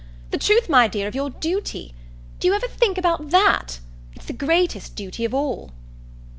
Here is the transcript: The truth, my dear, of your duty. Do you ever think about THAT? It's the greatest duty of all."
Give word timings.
The 0.31 0.39
truth, 0.39 0.67
my 0.67 0.87
dear, 0.87 1.07
of 1.07 1.13
your 1.13 1.29
duty. 1.29 1.93
Do 2.39 2.47
you 2.47 2.55
ever 2.55 2.67
think 2.67 2.97
about 2.97 3.29
THAT? 3.29 3.81
It's 4.15 4.25
the 4.25 4.33
greatest 4.33 4.95
duty 4.95 5.25
of 5.25 5.33
all." 5.35 5.73